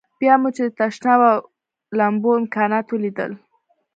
بیا 0.19 0.33
مو 0.41 0.49
چې 0.55 0.61
د 0.65 0.69
تشناب 0.79 1.21
او 1.31 1.37
لمبو 1.97 2.31
امکانات 2.41 2.85
ولیدل. 2.89 3.31